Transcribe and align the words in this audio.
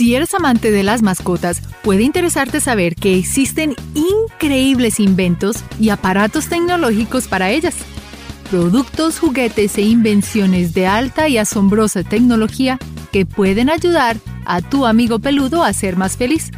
Si 0.00 0.14
eres 0.14 0.32
amante 0.32 0.70
de 0.70 0.82
las 0.82 1.02
mascotas, 1.02 1.60
puede 1.82 2.04
interesarte 2.04 2.62
saber 2.62 2.94
que 2.94 3.18
existen 3.18 3.76
increíbles 3.94 4.98
inventos 4.98 5.58
y 5.78 5.90
aparatos 5.90 6.48
tecnológicos 6.48 7.28
para 7.28 7.50
ellas. 7.50 7.74
Productos, 8.50 9.18
juguetes 9.18 9.76
e 9.76 9.82
invenciones 9.82 10.72
de 10.72 10.86
alta 10.86 11.28
y 11.28 11.36
asombrosa 11.36 12.02
tecnología 12.02 12.78
que 13.12 13.26
pueden 13.26 13.68
ayudar 13.68 14.16
a 14.46 14.62
tu 14.62 14.86
amigo 14.86 15.18
peludo 15.18 15.62
a 15.62 15.74
ser 15.74 15.98
más 15.98 16.16
feliz. 16.16 16.50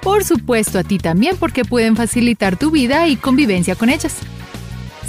Por 0.00 0.22
supuesto 0.22 0.78
a 0.78 0.84
ti 0.84 0.98
también 0.98 1.36
porque 1.40 1.64
pueden 1.64 1.96
facilitar 1.96 2.56
tu 2.56 2.70
vida 2.70 3.08
y 3.08 3.16
convivencia 3.16 3.74
con 3.74 3.90
ellas. 3.90 4.14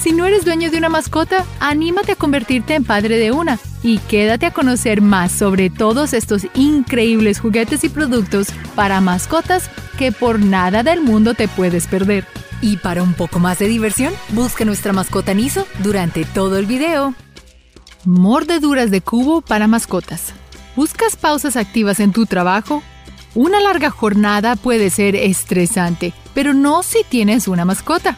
Si 0.02 0.14
no 0.14 0.26
eres 0.26 0.46
dueño 0.46 0.72
de 0.72 0.80
una 0.80 0.90
mascota, 0.90 1.46
anímate 1.60 2.14
a 2.14 2.16
convertirte 2.16 2.74
en 2.74 2.84
padre 2.84 3.20
de 3.20 3.32
una 3.32 3.60
y 3.84 4.00
quédate 4.00 4.48
a 4.48 4.52
conocer 4.52 5.00
más 5.00 5.32
sobre 5.32 5.70
todos 5.70 6.14
estos 6.14 6.48
increíbles 6.56 7.40
juguetes 7.40 7.84
y 7.84 7.90
productos 7.90 8.48
para 8.74 9.00
mascotas 9.00 9.70
que 10.00 10.12
por 10.12 10.40
nada 10.40 10.82
del 10.82 11.02
mundo 11.02 11.36
te 11.36 11.48
puedes 11.48 11.86
perder. 11.86 12.26
Y 12.64 12.78
para 12.78 13.04
un 13.04 13.14
poco 13.14 13.38
más 13.38 13.60
de 13.60 13.68
diversión, 13.68 14.12
busca 14.30 14.66
nuestra 14.66 14.92
mascota 14.92 15.36
Niso 15.36 15.68
durante 15.84 16.26
todo 16.26 16.58
el 16.58 16.66
video. 16.66 17.14
Mordeduras 18.04 18.90
de 18.90 19.02
cubo 19.02 19.42
para 19.42 19.68
mascotas. 19.68 20.34
¿Buscas 20.76 21.16
pausas 21.16 21.56
activas 21.56 22.00
en 22.00 22.12
tu 22.12 22.26
trabajo? 22.26 22.82
Una 23.36 23.60
larga 23.60 23.92
jornada 23.92 24.56
puede 24.56 24.90
ser 24.90 25.16
estresante, 25.16 26.12
pero 26.34 26.56
no 26.56 26.82
si 26.82 27.04
tienes 27.08 27.48
una 27.48 27.66
mascota. 27.66 28.18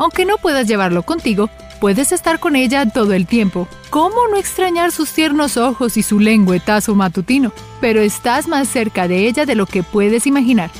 Aunque 0.00 0.24
no 0.24 0.38
puedas 0.38 0.66
llevarlo 0.66 1.02
contigo, 1.02 1.50
puedes 1.78 2.10
estar 2.10 2.40
con 2.40 2.56
ella 2.56 2.88
todo 2.88 3.12
el 3.12 3.26
tiempo. 3.26 3.68
¿Cómo 3.90 4.16
no 4.30 4.38
extrañar 4.38 4.92
sus 4.92 5.12
tiernos 5.12 5.58
ojos 5.58 5.98
y 5.98 6.02
su 6.02 6.18
lengüetazo 6.18 6.94
matutino? 6.94 7.52
Pero 7.82 8.00
estás 8.00 8.48
más 8.48 8.66
cerca 8.66 9.08
de 9.08 9.28
ella 9.28 9.44
de 9.44 9.54
lo 9.54 9.66
que 9.66 9.82
puedes 9.82 10.26
imaginar. 10.26 10.70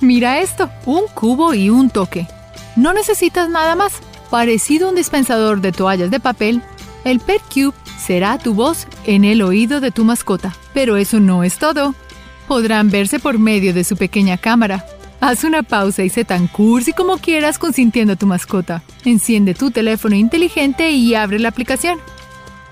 Mira 0.00 0.38
esto, 0.38 0.70
un 0.86 1.08
cubo 1.12 1.54
y 1.54 1.70
un 1.70 1.90
toque. 1.90 2.28
No 2.76 2.92
necesitas 2.92 3.48
nada 3.48 3.74
más. 3.74 3.94
Parecido 4.30 4.86
a 4.86 4.90
un 4.90 4.96
dispensador 4.96 5.60
de 5.60 5.72
toallas 5.72 6.12
de 6.12 6.20
papel, 6.20 6.62
el 7.04 7.18
Pet 7.18 7.42
Cube 7.52 7.74
será 7.98 8.38
tu 8.38 8.54
voz 8.54 8.86
en 9.06 9.24
el 9.24 9.42
oído 9.42 9.80
de 9.80 9.90
tu 9.90 10.04
mascota. 10.04 10.54
Pero 10.72 10.96
eso 10.96 11.18
no 11.18 11.42
es 11.42 11.58
todo. 11.58 11.96
Podrán 12.46 12.90
verse 12.90 13.18
por 13.18 13.40
medio 13.40 13.74
de 13.74 13.82
su 13.82 13.96
pequeña 13.96 14.38
cámara, 14.38 14.84
Haz 15.22 15.44
una 15.44 15.62
pausa 15.62 16.02
y 16.02 16.08
sé 16.08 16.24
tan 16.24 16.48
cursi 16.48 16.92
como 16.92 17.16
quieras 17.16 17.56
consintiendo 17.56 18.14
a 18.14 18.16
tu 18.16 18.26
mascota. 18.26 18.82
Enciende 19.04 19.54
tu 19.54 19.70
teléfono 19.70 20.16
inteligente 20.16 20.90
y 20.90 21.14
abre 21.14 21.38
la 21.38 21.48
aplicación. 21.48 22.00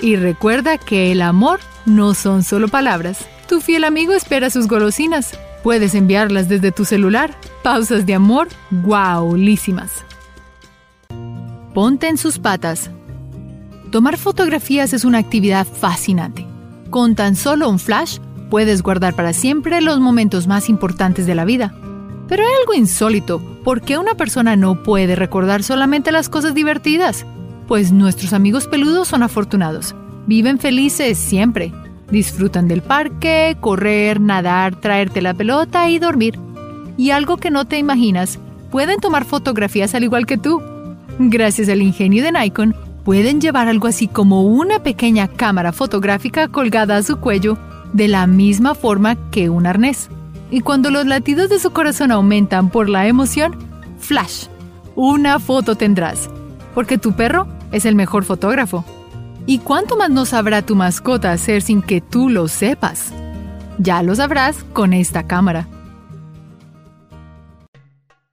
Y 0.00 0.16
recuerda 0.16 0.76
que 0.76 1.12
el 1.12 1.22
amor 1.22 1.60
no 1.86 2.12
son 2.12 2.42
solo 2.42 2.66
palabras. 2.66 3.28
Tu 3.48 3.60
fiel 3.60 3.84
amigo 3.84 4.14
espera 4.14 4.50
sus 4.50 4.66
golosinas. 4.66 5.38
Puedes 5.62 5.94
enviarlas 5.94 6.48
desde 6.48 6.72
tu 6.72 6.84
celular. 6.84 7.36
Pausas 7.62 8.04
de 8.04 8.14
amor, 8.14 8.48
guaulísimas. 8.72 10.04
Ponte 11.72 12.08
en 12.08 12.18
sus 12.18 12.40
patas. 12.40 12.90
Tomar 13.92 14.18
fotografías 14.18 14.92
es 14.92 15.04
una 15.04 15.18
actividad 15.18 15.68
fascinante. 15.68 16.48
Con 16.90 17.14
tan 17.14 17.36
solo 17.36 17.68
un 17.70 17.78
flash, 17.78 18.18
puedes 18.50 18.82
guardar 18.82 19.14
para 19.14 19.34
siempre 19.34 19.80
los 19.80 20.00
momentos 20.00 20.48
más 20.48 20.68
importantes 20.68 21.28
de 21.28 21.36
la 21.36 21.44
vida. 21.44 21.72
Pero 22.30 22.44
hay 22.44 22.50
algo 22.60 22.74
insólito. 22.74 23.40
¿Por 23.64 23.82
qué 23.82 23.98
una 23.98 24.14
persona 24.14 24.54
no 24.54 24.84
puede 24.84 25.16
recordar 25.16 25.64
solamente 25.64 26.12
las 26.12 26.28
cosas 26.28 26.54
divertidas? 26.54 27.26
Pues 27.66 27.90
nuestros 27.90 28.32
amigos 28.32 28.68
peludos 28.68 29.08
son 29.08 29.24
afortunados. 29.24 29.96
Viven 30.28 30.60
felices 30.60 31.18
siempre. 31.18 31.72
Disfrutan 32.08 32.68
del 32.68 32.82
parque, 32.82 33.56
correr, 33.60 34.20
nadar, 34.20 34.76
traerte 34.76 35.20
la 35.20 35.34
pelota 35.34 35.90
y 35.90 35.98
dormir. 35.98 36.38
Y 36.96 37.10
algo 37.10 37.36
que 37.36 37.50
no 37.50 37.64
te 37.64 37.78
imaginas, 37.78 38.38
pueden 38.70 39.00
tomar 39.00 39.24
fotografías 39.24 39.96
al 39.96 40.04
igual 40.04 40.24
que 40.24 40.38
tú. 40.38 40.62
Gracias 41.18 41.68
al 41.68 41.82
ingenio 41.82 42.22
de 42.22 42.30
Nikon, 42.30 42.76
pueden 43.04 43.40
llevar 43.40 43.66
algo 43.66 43.88
así 43.88 44.06
como 44.06 44.42
una 44.42 44.84
pequeña 44.84 45.26
cámara 45.26 45.72
fotográfica 45.72 46.46
colgada 46.46 46.96
a 46.96 47.02
su 47.02 47.16
cuello 47.16 47.58
de 47.92 48.06
la 48.06 48.28
misma 48.28 48.76
forma 48.76 49.16
que 49.32 49.50
un 49.50 49.66
arnés. 49.66 50.10
Y 50.50 50.60
cuando 50.60 50.90
los 50.90 51.06
latidos 51.06 51.48
de 51.48 51.60
su 51.60 51.70
corazón 51.70 52.10
aumentan 52.10 52.70
por 52.70 52.88
la 52.88 53.06
emoción, 53.06 53.56
flash, 53.98 54.46
una 54.96 55.38
foto 55.38 55.76
tendrás. 55.76 56.28
Porque 56.74 56.98
tu 56.98 57.12
perro 57.12 57.46
es 57.72 57.84
el 57.84 57.94
mejor 57.94 58.24
fotógrafo. 58.24 58.84
¿Y 59.46 59.58
cuánto 59.58 59.96
más 59.96 60.10
no 60.10 60.26
sabrá 60.26 60.62
tu 60.62 60.76
mascota 60.76 61.32
hacer 61.32 61.62
sin 61.62 61.82
que 61.82 62.00
tú 62.00 62.28
lo 62.28 62.48
sepas? 62.48 63.12
Ya 63.78 64.02
lo 64.02 64.14
sabrás 64.14 64.64
con 64.72 64.92
esta 64.92 65.26
cámara. 65.26 65.68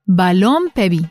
Balón 0.04 0.70
Pebi. 0.74 1.06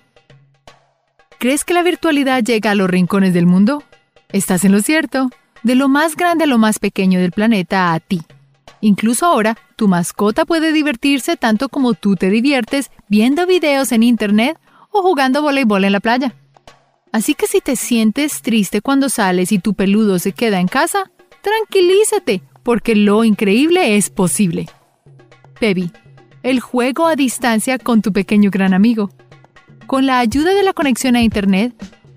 ¿Crees 1.39 1.63
que 1.63 1.73
la 1.73 1.83
virtualidad 1.83 2.43
llega 2.43 2.71
a 2.71 2.75
los 2.75 2.89
rincones 2.89 3.33
del 3.33 3.45
mundo? 3.45 3.83
Estás 4.29 4.65
en 4.65 4.71
lo 4.71 4.81
cierto. 4.81 5.29
De 5.63 5.75
lo 5.75 5.87
más 5.87 6.15
grande 6.15 6.43
a 6.43 6.47
lo 6.47 6.57
más 6.57 6.79
pequeño 6.79 7.19
del 7.19 7.31
planeta 7.31 7.93
a 7.93 7.99
ti. 7.99 8.21
Incluso 8.81 9.25
ahora, 9.25 9.57
tu 9.75 9.87
mascota 9.87 10.45
puede 10.45 10.71
divertirse 10.71 11.37
tanto 11.37 11.69
como 11.69 11.93
tú 11.93 12.15
te 12.15 12.29
diviertes 12.29 12.91
viendo 13.07 13.47
videos 13.47 13.91
en 13.91 14.03
Internet 14.03 14.57
o 14.91 15.01
jugando 15.01 15.41
voleibol 15.41 15.83
en 15.83 15.93
la 15.93 15.99
playa. 15.99 16.35
Así 17.11 17.33
que 17.33 17.47
si 17.47 17.61
te 17.61 17.75
sientes 17.75 18.41
triste 18.41 18.81
cuando 18.81 19.09
sales 19.09 19.51
y 19.51 19.59
tu 19.59 19.73
peludo 19.73 20.19
se 20.19 20.33
queda 20.33 20.59
en 20.59 20.67
casa, 20.67 21.09
tranquilízate, 21.41 22.43
porque 22.63 22.95
lo 22.95 23.23
increíble 23.23 23.97
es 23.97 24.09
posible. 24.09 24.67
Pebi, 25.59 25.91
el 26.43 26.59
juego 26.59 27.07
a 27.07 27.15
distancia 27.15 27.79
con 27.79 28.01
tu 28.01 28.13
pequeño 28.13 28.51
gran 28.51 28.73
amigo. 28.73 29.09
Con 29.87 30.05
la 30.05 30.19
ayuda 30.19 30.53
de 30.53 30.63
la 30.63 30.73
conexión 30.73 31.15
a 31.15 31.21
Internet, 31.21 31.73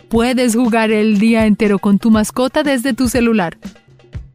puedes 0.09 0.56
jugar 0.56 0.91
el 0.91 1.19
día 1.19 1.47
entero 1.47 1.78
con 1.78 1.98
tu 1.98 2.10
mascota 2.10 2.62
desde 2.62 2.92
tu 2.92 3.09
celular 3.09 3.56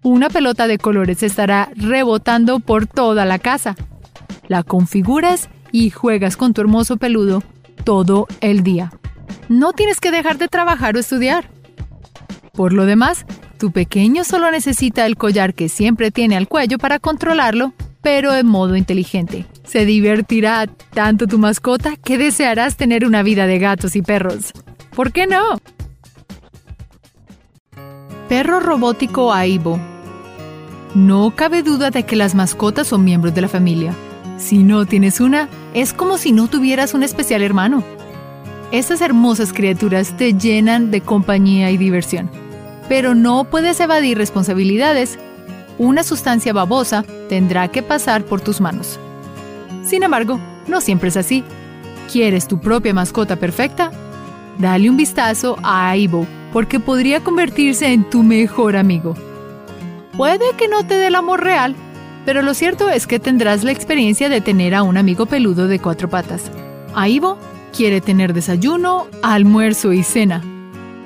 una 0.05 0.29
pelota 0.29 0.67
de 0.67 0.77
colores 0.77 1.23
estará 1.23 1.71
rebotando 1.75 2.59
por 2.59 2.85
toda 2.85 3.25
la 3.25 3.39
casa. 3.39 3.75
La 4.47 4.61
configuras 4.61 5.49
y 5.71 5.89
juegas 5.89 6.38
con 6.38 6.53
tu 6.53 6.61
hermoso 6.61 6.97
peludo 6.97 7.41
todo 7.83 8.27
el 8.39 8.61
día. 8.61 8.94
No 9.49 9.73
tienes 9.73 9.99
que 9.99 10.11
dejar 10.11 10.38
de 10.38 10.47
trabajar 10.47 10.95
o 10.95 10.99
estudiar. 10.99 11.49
Por 12.53 12.71
lo 12.71 12.85
demás, 12.85 13.25
tu 13.57 13.71
pequeño 13.71 14.23
solo 14.23 14.51
necesita 14.51 15.07
el 15.07 15.17
collar 15.17 15.55
que 15.55 15.69
siempre 15.69 16.11
tiene 16.11 16.38
al 16.38 16.47
cuello 16.47 16.77
para 16.77 16.99
controlarlo, 16.99 17.73
pero 18.03 18.31
en 18.35 18.45
modo 18.45 18.75
inteligente. 18.75 19.47
Se 19.63 19.85
divertirá 19.85 20.67
tanto 20.94 21.25
tu 21.25 21.39
mascota 21.39 21.95
que 21.95 22.19
desearás 22.19 22.77
tener 22.77 23.07
una 23.07 23.23
vida 23.23 23.47
de 23.47 23.57
gatos 23.57 23.95
y 23.95 24.03
perros. 24.03 24.53
¿Por 24.95 25.11
qué 25.11 25.25
no? 25.25 25.59
Perro 28.29 28.59
robótico 28.59 29.33
Aibo 29.33 29.79
no 30.95 31.31
cabe 31.35 31.61
duda 31.61 31.91
de 31.91 32.03
que 32.03 32.16
las 32.16 32.35
mascotas 32.35 32.88
son 32.88 33.03
miembros 33.03 33.35
de 33.35 33.41
la 33.41 33.50
familia. 33.50 33.94
Si 34.38 34.63
no 34.63 34.85
tienes 34.85 35.19
una, 35.19 35.50
es 35.73 35.91
como 35.91 36.17
si 36.17 36.31
no 36.31 36.47
tuvieras 36.47 36.94
un 36.94 37.03
especial 37.03 37.41
hermano. 37.41 37.83
Estas 38.72 39.01
hermosas 39.01 39.51
criaturas 39.51 40.16
te 40.16 40.33
llenan 40.33 40.91
de 40.91 41.01
compañía 41.01 41.69
y 41.69 41.78
diversión. 41.78 42.31
Pero 42.88 43.13
no 43.13 43.44
puedes 43.44 43.79
evadir 43.81 44.17
responsabilidades. 44.17 45.19
Una 45.78 46.01
sustancia 46.03 46.53
babosa 46.53 47.03
tendrá 47.27 47.67
que 47.67 47.83
pasar 47.83 48.23
por 48.23 48.39
tus 48.39 48.62
manos. 48.62 48.97
Sin 49.83 50.01
embargo, 50.01 50.39
no 50.67 50.79
siempre 50.79 51.09
es 51.09 51.17
así. 51.17 51.44
¿Quieres 52.09 52.47
tu 52.47 52.62
propia 52.62 52.94
mascota 52.94 53.35
perfecta? 53.35 53.91
Dale 54.59 54.89
un 54.89 54.95
vistazo 54.95 55.57
a 55.62 55.89
Aibo, 55.89 56.25
porque 56.53 56.79
podría 56.79 57.22
convertirse 57.22 57.91
en 57.91 58.09
tu 58.09 58.23
mejor 58.23 58.77
amigo. 58.77 59.13
Puede 60.17 60.45
que 60.57 60.67
no 60.67 60.85
te 60.85 60.95
dé 60.95 61.07
el 61.07 61.15
amor 61.15 61.44
real, 61.44 61.75
pero 62.25 62.41
lo 62.41 62.53
cierto 62.53 62.89
es 62.89 63.06
que 63.06 63.19
tendrás 63.19 63.63
la 63.63 63.71
experiencia 63.71 64.29
de 64.29 64.41
tener 64.41 64.73
a 64.73 64.83
un 64.83 64.97
amigo 64.97 65.25
peludo 65.25 65.67
de 65.67 65.79
cuatro 65.79 66.09
patas. 66.09 66.51
Aibo 66.94 67.38
quiere 67.75 68.00
tener 68.00 68.33
desayuno, 68.33 69.07
almuerzo 69.21 69.91
y 69.91 70.03
cena. 70.03 70.41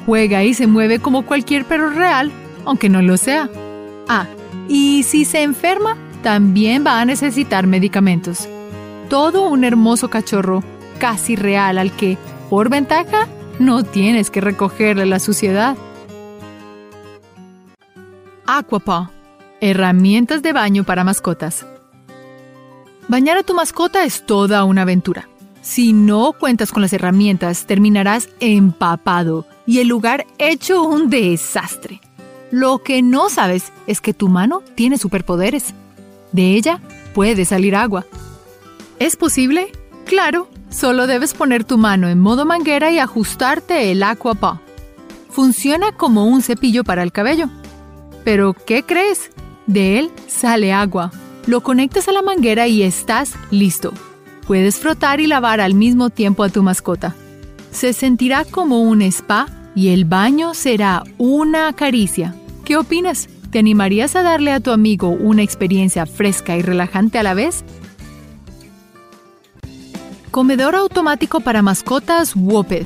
Juega 0.06 0.44
y 0.44 0.53
se 0.53 0.67
mueve 0.67 1.00
como 1.00 1.25
cualquier 1.25 1.65
perro 1.65 1.89
real, 1.89 2.31
aunque 2.65 2.89
no 2.89 3.01
lo 3.01 3.17
sea. 3.17 3.50
Ah, 4.07 4.27
y 4.67 5.03
si 5.03 5.25
se 5.25 5.41
enferma, 5.41 5.97
también 6.21 6.85
va 6.85 7.01
a 7.01 7.05
necesitar 7.05 7.65
medicamentos. 7.65 8.47
Todo 9.09 9.47
un 9.50 9.63
hermoso 9.63 10.09
cachorro, 10.09 10.63
casi 11.00 11.35
real 11.35 11.79
al 11.79 11.91
que, 11.91 12.17
por 12.50 12.69
ventaja, 12.69 13.27
no 13.57 13.83
tienes 13.83 14.29
que 14.29 14.41
recogerle 14.41 15.07
la 15.07 15.19
suciedad. 15.19 15.75
Aquapaw. 18.51 19.10
Herramientas 19.62 20.42
de 20.42 20.54
baño 20.54 20.84
para 20.84 21.04
mascotas. 21.04 21.68
Bañar 23.07 23.38
a 23.38 23.44
tu 23.44 23.54
mascota 23.54 24.04
es 24.06 24.25
toda 24.25 24.63
una 24.63 24.81
aventura. 24.81 25.30
Si 25.62 25.94
no 25.94 26.34
cuentas 26.34 26.72
con 26.72 26.81
las 26.81 26.92
herramientas, 26.92 27.68
terminarás 27.68 28.28
empapado 28.40 29.46
y 29.68 29.81
el 29.81 29.88
lugar 29.88 30.25
hecho 30.40 30.81
un 30.81 31.12
desastre. 31.12 32.01
Lo 32.50 32.80
que 32.80 33.04
no 33.04 33.30
sabes 33.30 33.72
es 33.86 34.01
que 34.01 34.16
tu 34.16 34.30
mano 34.30 34.63
tiene 34.74 34.98
superpoderes. 34.98 35.75
De 36.31 36.56
ella 36.56 36.81
puede 37.13 37.46
salir 37.46 37.75
agua. 37.75 38.07
¿Es 38.98 39.16
posible? 39.16 39.72
Claro, 40.06 40.50
solo 40.69 41.06
debes 41.06 41.36
poner 41.36 41.66
tu 41.66 41.78
mano 41.78 42.10
en 42.10 42.19
modo 42.19 42.48
manguera 42.48 42.90
y 42.90 42.98
ajustarte 42.98 43.92
el 43.92 44.01
Aqua 44.01 44.60
Funciona 45.30 45.92
como 45.92 46.25
un 46.25 46.42
cepillo 46.42 46.84
para 46.84 47.04
el 47.04 47.12
cabello. 47.12 47.48
Pero, 48.24 48.54
¿qué 48.54 48.83
crees? 48.83 49.31
De 49.68 50.00
él 50.00 50.12
sale 50.27 50.74
agua. 50.74 51.12
Lo 51.45 51.62
conectas 51.62 52.07
a 52.07 52.12
la 52.12 52.21
manguera 52.21 52.68
y 52.68 52.83
estás 52.83 53.33
listo. 53.51 53.94
Puedes 54.48 54.80
frotar 54.80 55.19
y 55.19 55.27
lavar 55.27 55.62
al 55.62 55.74
mismo 55.74 56.10
tiempo 56.10 56.44
a 56.44 56.50
tu 56.50 56.63
mascota. 56.63 57.16
Se 57.71 57.94
sentirá 57.94 58.45
como 58.45 58.81
un 58.81 59.01
spa 59.01 59.48
y 59.75 59.89
el 59.89 60.06
baño 60.06 60.54
será 60.54 61.04
una 61.18 61.71
caricia. 61.74 62.36
¿Qué 62.66 62.77
opinas? 62.77 63.30
¿Te 63.51 63.60
animarías 63.60 64.16
a 64.16 64.24
darle 64.24 64.51
a 64.51 64.60
tu 64.60 64.72
amigo 64.72 65.10
una 65.10 65.42
experiencia 65.42 66.06
fresca 66.06 66.57
y 66.57 66.62
relajante 66.62 67.18
a 67.18 67.24
la 67.24 67.33
vez? 67.33 67.63
Comedor 70.31 70.75
automático 70.75 71.39
para 71.39 71.62
mascotas 71.62 72.36
Whooped. 72.36 72.86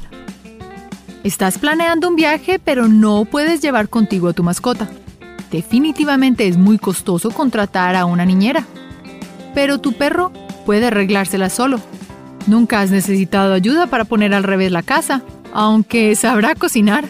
Estás 1.23 1.57
planeando 1.57 2.07
un 2.07 2.15
viaje 2.15 2.59
pero 2.59 2.87
no 2.87 3.25
puedes 3.25 3.61
llevar 3.61 3.89
contigo 3.89 4.29
a 4.29 4.33
tu 4.33 4.43
mascota. 4.43 4.89
Definitivamente 5.53 6.47
es 6.47 6.57
muy 6.57 6.79
costoso 6.79 7.29
contratar 7.29 7.95
a 7.95 8.05
una 8.05 8.25
niñera. 8.25 8.65
Pero 9.53 9.77
tu 9.77 9.93
perro 9.93 10.31
puede 10.65 10.87
arreglársela 10.87 11.51
solo. 11.51 11.79
Nunca 12.47 12.81
has 12.81 12.89
necesitado 12.89 13.53
ayuda 13.53 13.85
para 13.85 14.03
poner 14.03 14.33
al 14.33 14.41
revés 14.41 14.71
la 14.71 14.81
casa, 14.81 15.21
aunque 15.53 16.15
sabrá 16.15 16.55
cocinar. 16.55 17.05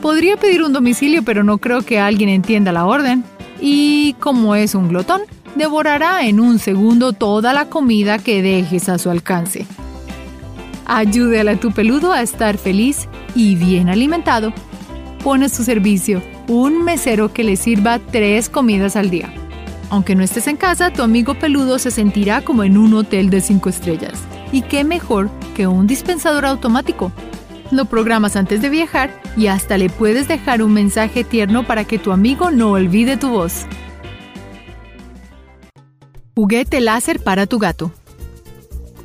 Podría 0.00 0.36
pedir 0.36 0.62
un 0.62 0.72
domicilio, 0.72 1.24
pero 1.24 1.42
no 1.42 1.58
creo 1.58 1.82
que 1.82 1.98
alguien 1.98 2.28
entienda 2.28 2.70
la 2.70 2.86
orden. 2.86 3.24
Y 3.60 4.14
como 4.20 4.54
es 4.54 4.76
un 4.76 4.86
glotón, 4.86 5.22
devorará 5.56 6.24
en 6.24 6.38
un 6.38 6.60
segundo 6.60 7.12
toda 7.12 7.52
la 7.52 7.64
comida 7.64 8.20
que 8.20 8.40
dejes 8.40 8.88
a 8.88 8.98
su 8.98 9.10
alcance. 9.10 9.66
Ayúdale 10.86 11.50
a 11.50 11.58
tu 11.58 11.72
peludo 11.72 12.12
a 12.12 12.22
estar 12.22 12.56
feliz 12.56 13.08
y 13.34 13.56
bien 13.56 13.88
alimentado. 13.88 14.52
Pone 15.24 15.46
a 15.46 15.48
su 15.48 15.64
servicio 15.64 16.22
un 16.50 16.82
mesero 16.82 17.32
que 17.32 17.44
le 17.44 17.54
sirva 17.54 18.00
tres 18.00 18.48
comidas 18.48 18.96
al 18.96 19.08
día. 19.08 19.32
Aunque 19.88 20.16
no 20.16 20.24
estés 20.24 20.48
en 20.48 20.56
casa, 20.56 20.92
tu 20.92 21.02
amigo 21.02 21.34
peludo 21.34 21.78
se 21.78 21.92
sentirá 21.92 22.42
como 22.42 22.64
en 22.64 22.76
un 22.76 22.92
hotel 22.94 23.30
de 23.30 23.40
cinco 23.40 23.68
estrellas. 23.68 24.18
¿Y 24.50 24.62
qué 24.62 24.82
mejor 24.82 25.30
que 25.54 25.68
un 25.68 25.86
dispensador 25.86 26.44
automático? 26.44 27.12
Lo 27.70 27.84
programas 27.84 28.34
antes 28.34 28.60
de 28.62 28.68
viajar 28.68 29.22
y 29.36 29.46
hasta 29.46 29.78
le 29.78 29.90
puedes 29.90 30.26
dejar 30.26 30.60
un 30.60 30.72
mensaje 30.72 31.22
tierno 31.22 31.64
para 31.64 31.84
que 31.84 32.00
tu 32.00 32.10
amigo 32.10 32.50
no 32.50 32.72
olvide 32.72 33.16
tu 33.16 33.28
voz. 33.28 33.64
Juguete 36.34 36.80
láser 36.80 37.22
para 37.22 37.46
tu 37.46 37.60
gato. 37.60 37.92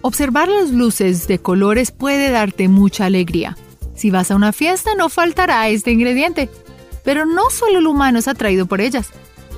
Observar 0.01 0.47
las 0.47 0.71
luces 0.71 1.27
de 1.27 1.37
colores 1.37 1.91
puede 1.91 2.31
darte 2.31 2.69
mucha 2.69 3.05
alegría. 3.05 3.55
Si 3.93 4.09
vas 4.09 4.31
a 4.31 4.35
una 4.35 4.51
fiesta 4.51 4.95
no 4.97 5.09
faltará 5.09 5.69
este 5.69 5.91
ingrediente 5.91 6.49
pero 7.05 7.25
no 7.25 7.49
solo 7.49 7.79
el 7.79 7.87
humano 7.87 8.19
es 8.19 8.27
atraído 8.27 8.65
por 8.65 8.81
ellas. 8.81 9.11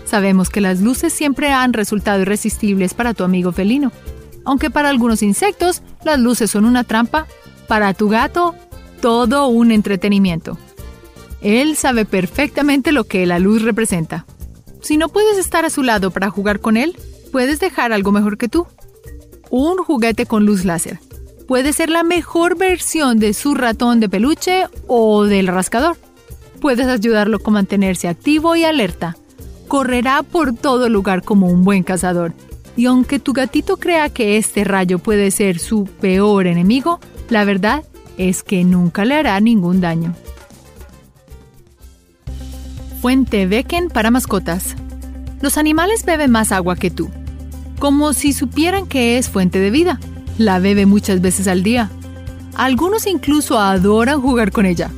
Sabemos 0.06 0.50
que 0.50 0.62
las 0.62 0.82
luces 0.82 1.12
siempre 1.12 1.52
han 1.52 1.74
resultado 1.74 2.22
irresistibles 2.22 2.94
para 2.94 3.14
tu 3.14 3.24
amigo 3.24 3.52
felino. 3.52 3.92
Aunque 4.46 4.70
para 4.70 4.90
algunos 4.90 5.24
insectos 5.24 5.82
las 6.04 6.20
luces 6.20 6.52
son 6.52 6.66
una 6.66 6.84
trampa, 6.84 7.26
para 7.68 7.94
tu 7.94 8.08
gato 8.08 8.54
todo 9.02 9.48
un 9.48 9.72
entretenimiento. 9.72 10.58
Él 11.42 11.76
sabe 11.76 12.06
perfectamente 12.06 12.92
lo 12.92 13.04
que 13.04 13.26
la 13.26 13.40
luz 13.40 13.62
representa. 13.62 14.26
Si 14.82 14.98
no 14.98 15.10
puedes 15.10 15.38
estar 15.38 15.66
a 15.66 15.70
su 15.70 15.84
lado 15.84 16.12
para 16.12 16.30
jugar 16.30 16.60
con 16.60 16.78
él, 16.78 16.98
puedes 17.32 17.60
dejar 17.60 17.92
algo 17.92 18.12
mejor 18.12 18.38
que 18.38 18.50
tú. 18.50 18.68
Un 19.50 19.78
juguete 19.78 20.26
con 20.26 20.46
luz 20.46 20.66
láser. 20.66 21.00
Puede 21.48 21.74
ser 21.74 21.90
la 21.90 22.04
mejor 22.04 22.58
versión 22.58 23.20
de 23.20 23.34
su 23.34 23.56
ratón 23.56 24.00
de 24.00 24.10
peluche 24.10 24.66
o 24.88 25.26
del 25.26 25.48
rascador. 25.48 25.98
Puedes 26.60 26.88
ayudarlo 26.88 27.40
con 27.40 27.54
mantenerse 27.54 28.08
activo 28.08 28.56
y 28.56 28.64
alerta. 28.64 29.16
Correrá 29.68 30.24
por 30.24 30.56
todo 30.56 30.90
lugar 30.90 31.24
como 31.24 31.48
un 31.48 31.64
buen 31.64 31.84
cazador. 31.84 32.34
Y 32.76 32.86
aunque 32.86 33.20
tu 33.20 33.34
gatito 33.34 33.78
crea 33.78 34.10
que 34.10 34.38
este 34.38 34.64
rayo 34.64 35.00
puede 35.00 35.32
ser 35.32 35.60
su 35.60 35.86
peor 35.86 36.48
enemigo, 36.48 37.00
la 37.30 37.44
verdad 37.44 37.84
es 38.18 38.44
que 38.44 38.64
nunca 38.64 39.06
le 39.06 39.16
hará 39.16 39.40
ningún 39.40 39.82
daño. 39.82 40.16
Fuente 43.02 43.46
Becken 43.46 43.90
para 43.90 44.12
mascotas. 44.12 44.76
Los 45.42 45.58
animales 45.58 46.06
beben 46.06 46.32
más 46.32 46.52
agua 46.52 46.76
que 46.76 46.90
tú, 46.90 47.10
como 47.78 48.14
si 48.14 48.34
supieran 48.34 48.88
que 48.88 49.18
es 49.18 49.30
fuente 49.30 49.60
de 49.60 49.70
vida. 49.70 50.00
La 50.40 50.60
bebe 50.60 50.86
muchas 50.86 51.22
veces 51.22 51.48
al 51.48 51.62
día. 51.62 51.92
Algunos 52.56 53.06
incluso 53.06 53.60
adoran 53.60 54.22
jugar 54.22 54.52
con 54.52 54.66
ella 54.66 54.92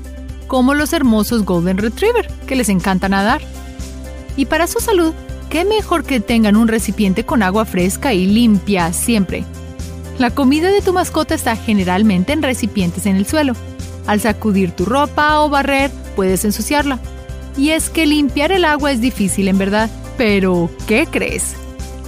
como 0.50 0.74
los 0.74 0.92
hermosos 0.92 1.46
Golden 1.46 1.78
Retriever, 1.78 2.28
que 2.48 2.57
les 2.57 2.68
encanta 2.68 3.07
nadar. 3.07 3.40
Y 4.36 4.46
para 4.46 4.68
su 4.68 4.80
salud, 4.80 5.13
qué 5.50 5.63
mejor 5.63 6.04
que 6.04 6.19
tengan 6.19 6.57
un 6.57 6.68
recipiente 6.68 7.24
con 7.24 7.44
agua 7.44 7.63
fresca 7.66 8.13
y 8.13 8.25
limpia 8.25 8.92
siempre. 8.92 9.46
La 10.18 10.31
comida 10.31 10.72
de 10.72 10.81
tu 10.81 10.92
mascota 10.92 11.36
está 11.36 11.56
generalmente 11.56 12.34
en 12.34 12.42
recipientes 12.42 13.06
en 13.06 13.16
el 13.16 13.28
suelo. 13.28 13.54
Al 14.07 14.19
sacudir 14.19 14.72
tu 14.72 14.86
ropa 14.86 15.40
o 15.40 15.50
barrer, 15.50 15.92
puedes 16.16 16.44
ensuciarla. 16.44 17.00
Y 17.56 17.69
es 17.69 17.90
que 17.90 18.07
limpiar 18.07 18.52
el 18.52 18.66
agua 18.66 18.92
es 18.92 19.02
difícil 19.02 19.48
en 19.48 19.60
verdad. 19.60 19.90
Pero, 20.18 20.69
¿qué 20.88 21.07
crees? 21.10 21.54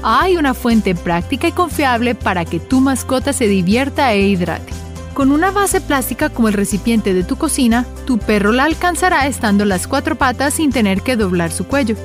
Hay 0.02 0.36
una 0.36 0.56
fuente 0.56 0.96
práctica 0.96 1.48
y 1.48 1.52
confiable 1.52 2.16
para 2.16 2.44
que 2.44 2.60
tu 2.60 2.82
mascota 2.82 3.34
se 3.34 3.48
divierta 3.48 4.12
e 4.14 4.28
hidrate. 4.28 4.81
Con 5.22 5.32
una 5.32 5.52
base 5.52 5.82
plástica 5.82 6.32
como 6.32 6.48
el 6.48 6.56
recipiente 6.56 7.14
de 7.14 7.24
tu 7.24 7.36
cocina, 7.36 7.86
tu 8.08 8.18
perro 8.18 8.52
la 8.52 8.64
alcanzará 8.64 9.28
estando 9.28 9.66
las 9.66 9.86
cuatro 9.86 10.16
patas 10.16 10.56
sin 10.56 10.72
tener 10.72 11.04
que 11.04 11.16
doblar 11.16 11.52
su 11.52 11.68
cuello. 11.68 11.96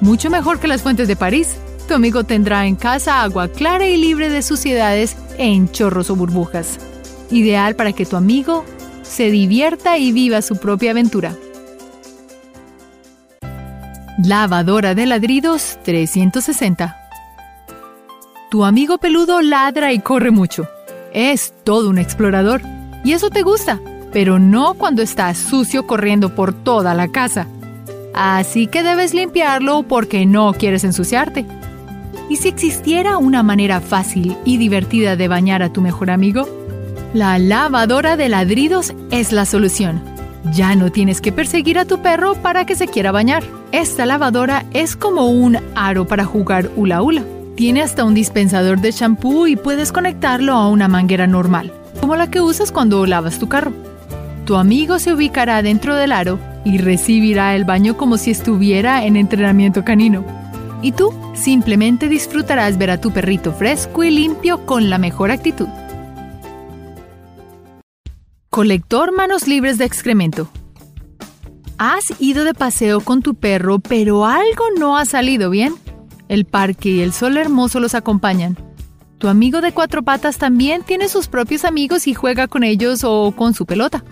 Mucho 0.00 0.30
mejor 0.30 0.60
que 0.60 0.68
las 0.68 0.80
fuentes 0.80 1.08
de 1.08 1.16
París. 1.16 1.56
Tu 1.88 1.94
amigo 1.94 2.22
tendrá 2.22 2.64
en 2.66 2.76
casa 2.76 3.22
agua 3.24 3.48
clara 3.48 3.88
y 3.88 3.96
libre 3.96 4.30
de 4.30 4.40
suciedades 4.40 5.16
en 5.36 5.68
chorros 5.68 6.10
o 6.10 6.14
burbujas. 6.14 6.78
Ideal 7.28 7.74
para 7.74 7.92
que 7.92 8.06
tu 8.06 8.14
amigo 8.14 8.64
se 9.02 9.32
divierta 9.32 9.98
y 9.98 10.12
viva 10.12 10.40
su 10.40 10.56
propia 10.56 10.92
aventura. 10.92 11.34
Lavadora 14.24 14.94
de 14.94 15.06
ladridos 15.06 15.76
360. 15.82 16.96
Tu 18.48 18.64
amigo 18.64 18.98
peludo 18.98 19.42
ladra 19.42 19.92
y 19.92 19.98
corre 19.98 20.30
mucho. 20.30 20.68
Es 21.14 21.54
todo 21.62 21.88
un 21.88 21.98
explorador. 21.98 22.60
Y 23.04 23.12
eso 23.12 23.30
te 23.30 23.42
gusta, 23.42 23.80
pero 24.12 24.40
no 24.40 24.74
cuando 24.74 25.00
estás 25.00 25.38
sucio 25.38 25.86
corriendo 25.86 26.34
por 26.34 26.52
toda 26.52 26.92
la 26.94 27.08
casa. 27.08 27.46
Así 28.14 28.66
que 28.66 28.82
debes 28.82 29.14
limpiarlo 29.14 29.84
porque 29.84 30.26
no 30.26 30.52
quieres 30.54 30.82
ensuciarte. 30.82 31.46
¿Y 32.28 32.36
si 32.36 32.48
existiera 32.48 33.16
una 33.16 33.42
manera 33.44 33.80
fácil 33.80 34.36
y 34.44 34.56
divertida 34.56 35.14
de 35.14 35.28
bañar 35.28 35.62
a 35.62 35.72
tu 35.72 35.80
mejor 35.80 36.10
amigo? 36.10 36.48
La 37.12 37.38
lavadora 37.38 38.16
de 38.16 38.28
ladridos 38.28 38.92
es 39.12 39.30
la 39.30 39.46
solución. 39.46 40.02
Ya 40.52 40.74
no 40.74 40.90
tienes 40.90 41.20
que 41.20 41.30
perseguir 41.30 41.78
a 41.78 41.84
tu 41.84 42.02
perro 42.02 42.34
para 42.34 42.66
que 42.66 42.74
se 42.74 42.88
quiera 42.88 43.12
bañar. 43.12 43.44
Esta 43.70 44.04
lavadora 44.04 44.64
es 44.72 44.96
como 44.96 45.28
un 45.28 45.58
aro 45.76 46.06
para 46.06 46.24
jugar 46.24 46.70
hula 46.76 47.02
hula. 47.02 47.22
Tiene 47.56 47.82
hasta 47.82 48.04
un 48.04 48.14
dispensador 48.14 48.80
de 48.80 48.92
champú 48.92 49.46
y 49.46 49.54
puedes 49.54 49.92
conectarlo 49.92 50.54
a 50.54 50.68
una 50.68 50.88
manguera 50.88 51.28
normal, 51.28 51.72
como 52.00 52.16
la 52.16 52.28
que 52.28 52.40
usas 52.40 52.72
cuando 52.72 53.06
lavas 53.06 53.38
tu 53.38 53.48
carro. 53.48 53.72
Tu 54.44 54.56
amigo 54.56 54.98
se 54.98 55.14
ubicará 55.14 55.62
dentro 55.62 55.94
del 55.94 56.10
aro 56.10 56.40
y 56.64 56.78
recibirá 56.78 57.54
el 57.54 57.64
baño 57.64 57.96
como 57.96 58.16
si 58.18 58.32
estuviera 58.32 59.04
en 59.04 59.14
entrenamiento 59.14 59.84
canino. 59.84 60.24
Y 60.82 60.92
tú 60.92 61.14
simplemente 61.34 62.08
disfrutarás 62.08 62.76
ver 62.76 62.90
a 62.90 63.00
tu 63.00 63.12
perrito 63.12 63.52
fresco 63.52 64.02
y 64.02 64.10
limpio 64.10 64.66
con 64.66 64.90
la 64.90 64.98
mejor 64.98 65.30
actitud. 65.30 65.68
Colector 68.50 69.12
manos 69.12 69.46
libres 69.46 69.78
de 69.78 69.84
excremento. 69.84 70.48
Has 71.78 72.20
ido 72.20 72.44
de 72.44 72.54
paseo 72.54 73.00
con 73.00 73.22
tu 73.22 73.34
perro, 73.34 73.78
pero 73.78 74.26
algo 74.26 74.64
no 74.76 74.98
ha 74.98 75.04
salido 75.04 75.50
bien. 75.50 75.74
El 76.28 76.44
parque 76.44 76.90
y 76.90 77.00
el 77.00 77.12
sol 77.12 77.36
hermoso 77.36 77.80
los 77.80 77.94
acompañan. 77.94 78.56
Tu 79.18 79.28
amigo 79.28 79.60
de 79.60 79.72
cuatro 79.72 80.02
patas 80.02 80.38
también 80.38 80.82
tiene 80.82 81.08
sus 81.08 81.28
propios 81.28 81.64
amigos 81.64 82.06
y 82.06 82.14
juega 82.14 82.48
con 82.48 82.64
ellos 82.64 83.04
o 83.04 83.32
con 83.36 83.54
su 83.54 83.66
pelota. 83.66 84.04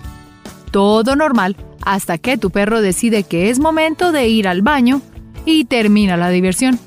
Todo 0.71 1.17
normal 1.17 1.57
hasta 1.83 2.19
que 2.19 2.39
tu 2.39 2.51
perro 2.51 2.81
decide 2.81 3.25
que 3.25 3.51
es 3.51 3.59
momento 3.59 4.13
de 4.13 4.29
ir 4.29 4.49
al 4.49 4.63
baño 4.63 5.03
y 5.45 5.65
termina 5.65 6.17
la 6.17 6.31
diversión. 6.31 6.79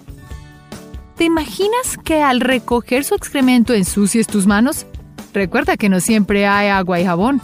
¿Te 1.18 1.26
imaginas 1.26 1.98
que 2.04 2.22
al 2.22 2.40
recoger 2.40 3.04
su 3.04 3.16
excremento 3.16 3.74
ensucies 3.74 4.28
tus 4.28 4.48
manos? 4.48 4.86
Recuerda 5.34 5.78
que 5.78 5.90
no 5.90 6.00
siempre 6.00 6.48
hay 6.48 6.70
agua 6.70 7.00
y 7.00 7.06
jabón. 7.06 7.42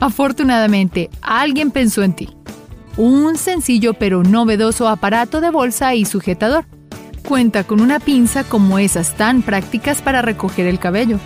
Afortunadamente, 0.00 1.10
alguien 1.20 1.70
pensó 1.70 2.02
en 2.02 2.14
ti. 2.14 2.28
Un 2.96 3.36
sencillo 3.36 3.94
pero 3.94 4.22
novedoso 4.22 4.88
aparato 4.88 5.40
de 5.40 5.50
bolsa 5.50 5.94
y 5.94 6.04
sujetador 6.04 6.64
Cuenta 7.26 7.64
con 7.64 7.80
una 7.80 8.00
pinza 8.00 8.44
como 8.44 8.78
esas 8.78 9.14
tan 9.14 9.42
prácticas 9.42 10.02
para 10.02 10.22
recoger 10.22 10.66
el 10.66 10.78
cabello. 10.78 11.18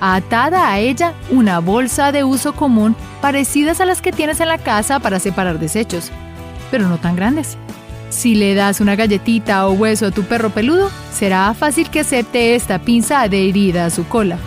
Atada 0.00 0.70
a 0.70 0.78
ella 0.78 1.14
una 1.30 1.60
bolsa 1.60 2.12
de 2.12 2.24
uso 2.24 2.54
común 2.54 2.94
parecidas 3.22 3.80
a 3.80 3.86
las 3.86 4.02
que 4.02 4.12
tienes 4.12 4.40
en 4.40 4.48
la 4.48 4.58
casa 4.58 5.00
para 5.00 5.18
separar 5.18 5.58
desechos, 5.58 6.10
pero 6.70 6.88
no 6.88 6.98
tan 6.98 7.16
grandes. 7.16 7.56
Si 8.10 8.34
le 8.34 8.54
das 8.54 8.80
una 8.80 8.96
galletita 8.96 9.66
o 9.66 9.72
hueso 9.72 10.06
a 10.06 10.10
tu 10.10 10.22
perro 10.22 10.50
peludo, 10.50 10.90
será 11.12 11.52
fácil 11.54 11.90
que 11.90 12.00
acepte 12.00 12.54
esta 12.54 12.78
pinza 12.78 13.22
adherida 13.22 13.86
a 13.86 13.90
su 13.90 14.06
cola. 14.06 14.38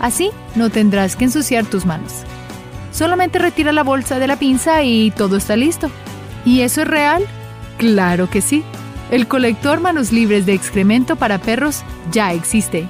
Así 0.00 0.30
no 0.54 0.70
tendrás 0.70 1.16
que 1.16 1.24
ensuciar 1.24 1.64
tus 1.66 1.86
manos. 1.86 2.12
Solamente 2.92 3.38
retira 3.38 3.72
la 3.72 3.82
bolsa 3.82 4.18
de 4.18 4.26
la 4.26 4.36
pinza 4.36 4.82
y 4.82 5.10
todo 5.10 5.36
está 5.36 5.56
listo. 5.56 5.90
¿Y 6.44 6.62
eso 6.62 6.82
es 6.82 6.88
real? 6.88 7.22
Claro 7.78 8.28
que 8.30 8.40
sí. 8.40 8.64
El 9.10 9.28
colector 9.28 9.80
manos 9.80 10.10
libres 10.10 10.46
de 10.46 10.54
excremento 10.54 11.14
para 11.14 11.38
perros 11.38 11.82
ya 12.10 12.32
existe. 12.32 12.88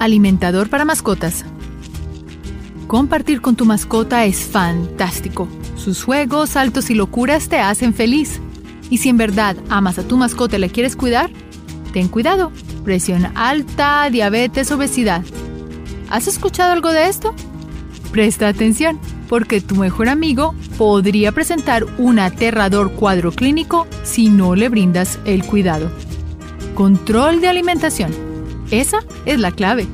Alimentador 0.00 0.68
para 0.68 0.84
mascotas. 0.84 1.44
Compartir 2.88 3.40
con 3.40 3.54
tu 3.54 3.66
mascota 3.66 4.24
es 4.24 4.40
fantástico. 4.40 5.46
Sus 5.76 6.02
juegos, 6.02 6.50
saltos 6.50 6.90
y 6.90 6.94
locuras 6.94 7.48
te 7.48 7.60
hacen 7.60 7.94
feliz. 7.94 8.40
Y 8.90 8.98
si 8.98 9.10
en 9.10 9.16
verdad 9.16 9.56
amas 9.68 10.00
a 10.00 10.02
tu 10.02 10.16
mascota 10.16 10.56
y 10.56 10.60
la 10.60 10.68
quieres 10.68 10.96
cuidar, 10.96 11.30
ten 11.92 12.08
cuidado. 12.08 12.50
Presión 12.84 13.28
alta, 13.36 14.10
diabetes, 14.10 14.72
obesidad. 14.72 15.22
¿Has 16.08 16.26
escuchado 16.26 16.72
algo 16.72 16.92
de 16.92 17.06
esto? 17.06 17.32
Presta 18.10 18.48
atención, 18.48 18.98
porque 19.30 19.60
tu 19.60 19.76
mejor 19.76 20.08
amigo 20.08 20.56
podría 20.76 21.30
presentar 21.30 21.86
un 21.98 22.18
aterrador 22.18 22.90
cuadro 22.90 23.30
clínico 23.30 23.86
si 24.02 24.28
no 24.28 24.56
le 24.56 24.68
brindas 24.68 25.20
el 25.24 25.44
cuidado. 25.44 25.88
Control 26.74 27.40
de 27.40 27.46
alimentación. 27.46 28.10
Esa 28.72 29.04
es 29.26 29.38
la 29.38 29.52
clave. 29.52 29.86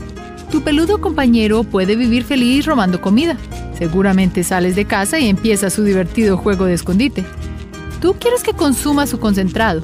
Tu 0.51 0.63
peludo 0.63 1.03
compañero 1.03 1.65
puede 1.65 1.97
vivir 1.97 2.25
feliz 2.25 2.65
robando 2.65 3.03
comida. 3.03 3.37
Seguramente 3.77 4.43
sales 4.43 4.75
de 4.75 4.87
casa 4.87 5.19
y 5.19 5.29
empieza 5.29 5.69
su 5.69 5.85
divertido 5.85 6.39
juego 6.39 6.65
de 6.65 6.73
escondite. 6.73 7.23
Tú 8.01 8.17
quieres 8.19 8.43
que 8.43 8.55
consuma 8.55 9.07
su 9.07 9.21
concentrado. 9.21 9.83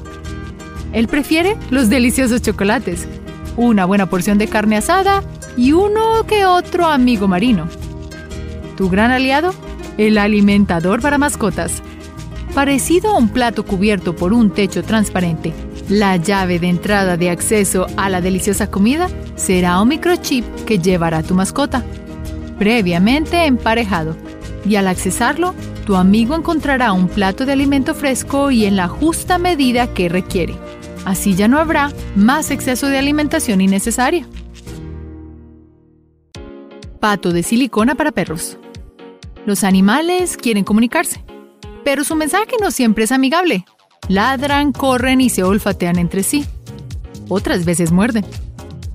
Él 0.93 1.07
prefiere 1.07 1.57
los 1.69 1.89
deliciosos 1.89 2.41
chocolates, 2.41 3.07
una 3.55 3.85
buena 3.85 4.07
porción 4.07 4.39
de 4.39 4.47
carne 4.47 4.77
asada 4.77 5.23
y 5.55 5.73
uno 5.73 6.25
que 6.25 6.47
otro 6.47 6.87
amigo 6.87 7.27
marino. 7.27 7.67
Tu 8.77 8.89
gran 8.89 9.11
aliado, 9.11 9.53
el 9.97 10.17
alimentador 10.17 11.01
para 11.01 11.17
mascotas. 11.17 11.81
Parecido 12.53 13.11
a 13.11 13.17
un 13.17 13.29
plato 13.29 13.65
cubierto 13.65 14.15
por 14.15 14.33
un 14.33 14.51
techo 14.51 14.83
transparente, 14.83 15.53
la 15.89 16.17
llave 16.17 16.59
de 16.59 16.69
entrada 16.69 17.17
de 17.17 17.29
acceso 17.29 17.87
a 17.97 18.09
la 18.09 18.21
deliciosa 18.21 18.69
comida 18.69 19.09
será 19.35 19.81
un 19.81 19.89
microchip 19.89 20.45
que 20.65 20.79
llevará 20.79 21.23
tu 21.23 21.35
mascota, 21.35 21.83
previamente 22.57 23.45
emparejado. 23.45 24.15
Y 24.65 24.75
al 24.75 24.87
accesarlo, 24.87 25.53
tu 25.85 25.95
amigo 25.95 26.35
encontrará 26.35 26.93
un 26.93 27.09
plato 27.09 27.45
de 27.45 27.51
alimento 27.51 27.93
fresco 27.93 28.51
y 28.51 28.65
en 28.65 28.77
la 28.77 28.87
justa 28.87 29.37
medida 29.37 29.87
que 29.87 30.07
requiere. 30.07 30.55
Así 31.05 31.35
ya 31.35 31.49
no 31.49 31.59
habrá 31.59 31.91
más 32.15 32.49
exceso 32.49 32.87
de 32.87 32.97
alimentación 32.97 33.59
innecesaria. 33.59 34.25
Pato 37.03 37.33
de 37.33 37.43
silicona 37.43 37.95
para 37.95 38.13
perros. 38.13 38.57
Los 39.45 39.65
animales 39.65 40.37
quieren 40.37 40.63
comunicarse, 40.63 41.21
pero 41.83 42.05
su 42.05 42.15
mensaje 42.15 42.51
no 42.61 42.71
siempre 42.71 43.03
es 43.03 43.11
amigable. 43.11 43.65
Ladran, 44.07 44.71
corren 44.71 45.19
y 45.19 45.29
se 45.29 45.43
olfatean 45.43 45.99
entre 45.99 46.23
sí. 46.23 46.45
Otras 47.27 47.65
veces 47.65 47.91
muerden. 47.91 48.25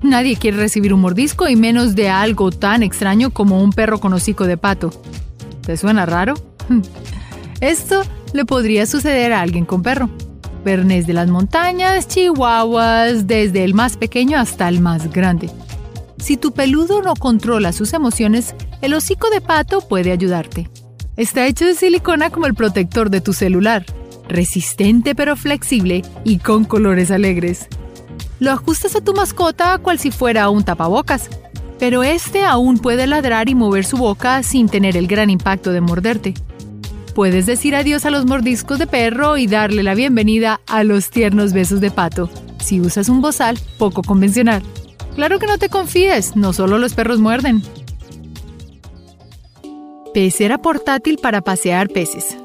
Nadie 0.00 0.38
quiere 0.38 0.56
recibir 0.56 0.94
un 0.94 1.02
mordisco 1.02 1.50
y 1.50 1.56
menos 1.56 1.94
de 1.96 2.08
algo 2.08 2.50
tan 2.50 2.82
extraño 2.82 3.28
como 3.28 3.62
un 3.62 3.74
perro 3.74 4.00
con 4.00 4.14
hocico 4.14 4.46
de 4.46 4.56
pato. 4.56 4.90
¿Te 5.66 5.76
suena 5.76 6.06
raro? 6.06 6.32
Esto 7.60 8.04
le 8.32 8.46
podría 8.46 8.86
suceder 8.86 9.34
a 9.34 9.42
alguien 9.42 9.66
con 9.66 9.82
perro. 9.82 10.08
Bernés 10.64 11.06
de 11.06 11.12
las 11.12 11.28
montañas, 11.28 12.08
chihuahuas, 12.08 13.26
desde 13.26 13.64
el 13.64 13.74
más 13.74 13.98
pequeño 13.98 14.38
hasta 14.38 14.66
el 14.66 14.80
más 14.80 15.12
grande. 15.12 15.50
Si 16.20 16.36
tu 16.36 16.52
peludo 16.52 17.00
no 17.00 17.14
controla 17.14 17.72
sus 17.72 17.92
emociones, 17.92 18.54
el 18.82 18.94
hocico 18.94 19.30
de 19.30 19.40
pato 19.40 19.80
puede 19.80 20.12
ayudarte. 20.12 20.68
Está 21.16 21.46
hecho 21.46 21.64
de 21.64 21.74
silicona 21.74 22.30
como 22.30 22.46
el 22.46 22.54
protector 22.54 23.10
de 23.10 23.20
tu 23.20 23.32
celular, 23.32 23.84
resistente 24.28 25.14
pero 25.14 25.36
flexible 25.36 26.02
y 26.24 26.38
con 26.38 26.64
colores 26.64 27.10
alegres. 27.10 27.68
Lo 28.40 28.52
ajustas 28.52 28.94
a 28.94 29.00
tu 29.00 29.14
mascota 29.14 29.78
cual 29.78 29.98
si 29.98 30.10
fuera 30.10 30.50
un 30.50 30.64
tapabocas, 30.64 31.28
pero 31.78 32.02
este 32.02 32.44
aún 32.44 32.78
puede 32.78 33.06
ladrar 33.06 33.48
y 33.48 33.54
mover 33.54 33.84
su 33.84 33.96
boca 33.96 34.42
sin 34.42 34.68
tener 34.68 34.96
el 34.96 35.06
gran 35.06 35.30
impacto 35.30 35.72
de 35.72 35.80
morderte. 35.80 36.34
Puedes 37.14 37.46
decir 37.46 37.74
adiós 37.74 38.04
a 38.04 38.10
los 38.10 38.26
mordiscos 38.26 38.78
de 38.78 38.86
perro 38.86 39.38
y 39.38 39.46
darle 39.46 39.82
la 39.82 39.94
bienvenida 39.94 40.60
a 40.66 40.84
los 40.84 41.10
tiernos 41.10 41.52
besos 41.52 41.80
de 41.80 41.90
pato, 41.90 42.28
si 42.60 42.80
usas 42.80 43.08
un 43.08 43.20
bozal 43.20 43.58
poco 43.76 44.02
convencional. 44.02 44.62
Claro 45.18 45.40
que 45.40 45.48
no 45.48 45.58
te 45.58 45.68
confíes, 45.68 46.36
no 46.36 46.52
solo 46.52 46.78
los 46.78 46.94
perros 46.94 47.18
muerden. 47.18 47.60
Pecera 50.14 50.58
portátil 50.58 51.18
para 51.20 51.40
pasear 51.40 51.88
peces. 51.88 52.38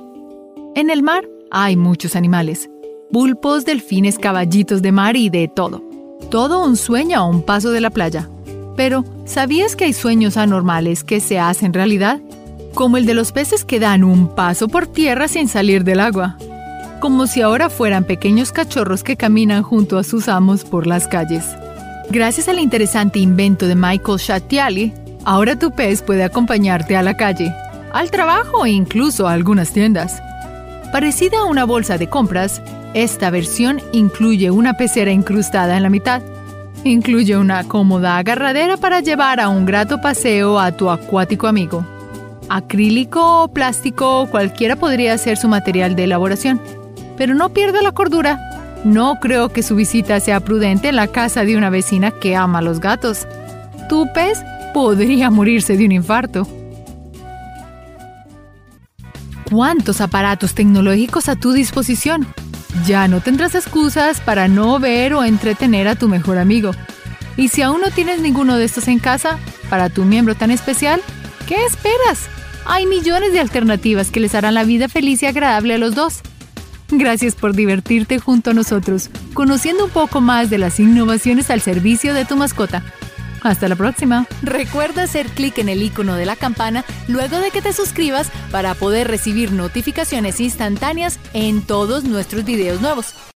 En 0.74 0.90
el 0.90 1.04
mar 1.04 1.24
hay 1.52 1.76
muchos 1.76 2.16
animales. 2.16 2.72
Pulpos, 3.12 3.66
delfines, 3.66 4.18
caballitos 4.18 4.82
de 4.82 4.92
mar 4.92 5.16
y 5.16 5.30
de 5.30 5.48
todo. 5.48 5.84
Todo 6.32 6.66
un 6.66 6.76
sueño 6.76 7.20
a 7.20 7.28
un 7.28 7.44
paso 7.44 7.70
de 7.70 7.80
la 7.80 7.92
playa. 7.92 8.28
Pero, 8.76 9.06
¿sabías 9.26 9.76
que 9.76 9.86
hay 9.86 9.94
sueños 9.94 10.36
anormales 10.36 11.04
que 11.04 11.20
se 11.20 11.38
hacen 11.38 11.74
realidad? 11.74 12.22
Como 12.74 12.98
el 12.98 13.06
de 13.06 13.14
los 13.14 13.32
peces 13.32 13.66
que 13.66 13.80
dan 13.80 14.04
un 14.04 14.34
paso 14.34 14.68
por 14.68 14.88
tierra 14.88 15.28
sin 15.28 15.48
salir 15.48 15.84
del 15.84 16.00
agua. 16.00 16.40
Como 17.02 17.28
si 17.28 17.44
ahora 17.44 17.70
fueran 17.70 18.04
pequeños 18.04 18.52
cachorros 18.52 19.04
que 19.04 19.16
caminan 19.16 19.62
junto 19.62 20.00
a 20.00 20.04
sus 20.04 20.28
amos 20.28 20.64
por 20.64 20.88
las 20.88 21.08
calles. 21.08 21.46
Gracias 22.10 22.48
al 22.48 22.60
interesante 22.60 23.20
invento 23.20 23.68
de 23.68 23.76
Michael 23.76 24.20
Chatiali, 24.20 24.94
ahora 25.26 25.58
tu 25.58 25.72
pez 25.72 26.02
puede 26.02 26.24
acompañarte 26.24 26.96
a 26.96 27.02
la 27.02 27.16
calle, 27.16 27.54
al 27.92 28.12
trabajo 28.12 28.66
e 28.66 28.72
incluso 28.72 29.28
a 29.28 29.34
algunas 29.34 29.72
tiendas. 29.72 30.22
Parecida 30.92 31.40
a 31.40 31.46
una 31.46 31.64
bolsa 31.64 31.98
de 31.98 32.10
compras, 32.10 32.62
esta 32.94 33.32
versión 33.32 33.82
incluye 33.94 34.52
una 34.52 34.76
pecera 34.76 35.12
incrustada 35.12 35.76
en 35.78 35.84
la 35.84 35.90
mitad. 35.90 36.22
Incluye 36.84 37.38
una 37.38 37.64
cómoda 37.64 38.18
agarradera 38.18 38.78
para 38.78 39.00
llevar 39.00 39.40
a 39.40 39.50
un 39.50 39.66
grato 39.66 40.02
paseo 40.02 40.60
a 40.60 40.74
tu 40.74 40.92
acuático 40.92 41.48
amigo. 41.48 41.86
Acrílico 42.50 43.44
o 43.44 43.48
plástico, 43.48 44.28
cualquiera 44.30 44.76
podría 44.76 45.18
ser 45.18 45.38
su 45.38 45.48
material 45.48 45.96
de 45.96 46.04
elaboración. 46.04 46.62
Pero 47.18 47.34
no 47.34 47.50
pierda 47.50 47.82
la 47.82 47.94
cordura 47.94 48.53
no 48.84 49.20
creo 49.20 49.50
que 49.50 49.64
su 49.64 49.76
visita 49.76 50.20
sea 50.20 50.42
prudente 50.42 50.90
en 50.90 50.98
la 50.98 51.08
casa 51.08 51.46
de 51.46 51.56
una 51.56 51.70
vecina 51.70 52.12
que 52.12 52.36
ama 52.36 52.60
a 52.60 52.62
los 52.62 52.80
gatos. 52.80 53.28
Tu 53.90 54.12
pez 54.14 54.40
podría 54.74 55.30
morirse 55.30 55.78
de 55.78 55.86
un 55.86 55.92
infarto. 55.94 56.48
¿Cuántos 59.50 60.02
aparatos 60.02 60.54
tecnológicos 60.54 61.30
a 61.30 61.36
tu 61.36 61.54
disposición? 61.54 62.28
Ya 62.86 63.08
no 63.08 63.22
tendrás 63.22 63.56
excusas 63.56 64.20
para 64.20 64.48
no 64.48 64.80
ver 64.80 65.14
o 65.14 65.24
entretener 65.24 65.88
a 65.88 65.96
tu 65.96 66.10
mejor 66.10 66.38
amigo. 66.38 66.72
Y 67.38 67.50
si 67.50 67.62
aún 67.62 67.82
no 67.82 67.92
tienes 67.92 68.20
ninguno 68.20 68.58
de 68.58 68.66
estos 68.66 68.88
en 68.88 69.00
casa, 69.00 69.38
para 69.70 69.90
tu 69.90 70.06
miembro 70.06 70.36
tan 70.36 70.52
especial, 70.52 71.02
¿qué 71.48 71.64
esperas? 71.66 72.28
Hay 72.66 72.86
millones 72.86 73.32
de 73.34 73.40
alternativas 73.40 74.12
que 74.12 74.20
les 74.20 74.36
harán 74.36 74.56
la 74.56 74.64
vida 74.64 74.90
feliz 74.90 75.24
y 75.24 75.26
agradable 75.28 75.76
a 75.76 75.78
los 75.78 75.96
dos. 75.96 76.22
Gracias 76.96 77.36
por 77.36 77.56
divertirte 77.56 78.20
junto 78.20 78.52
a 78.52 78.54
nosotros, 78.54 79.10
conociendo 79.34 79.86
un 79.86 79.90
poco 79.90 80.22
más 80.22 80.52
de 80.52 80.60
las 80.60 80.80
innovaciones 80.80 81.50
al 81.50 81.60
servicio 81.60 82.14
de 82.14 82.24
tu 82.24 82.36
mascota. 82.36 82.84
Hasta 83.42 83.68
la 83.68 83.76
próxima. 83.76 84.28
Recuerda 84.42 85.04
hacer 85.04 85.28
clic 85.28 85.58
en 85.58 85.70
el 85.70 85.82
icono 85.82 86.16
de 86.16 86.26
la 86.26 86.36
campana 86.36 86.86
luego 87.08 87.40
de 87.40 87.52
que 87.52 87.62
te 87.62 87.74
suscribas 87.74 88.32
para 88.52 88.74
poder 88.76 89.08
recibir 89.08 89.52
notificaciones 89.52 90.40
instantáneas 90.40 91.20
en 91.34 91.62
todos 91.62 92.04
nuestros 92.04 92.46
videos 92.46 92.80
nuevos. 92.80 93.16